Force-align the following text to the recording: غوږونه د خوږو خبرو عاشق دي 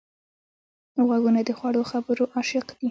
غوږونه 1.07 1.41
د 1.47 1.49
خوږو 1.57 1.83
خبرو 1.91 2.23
عاشق 2.35 2.65
دي 2.69 2.75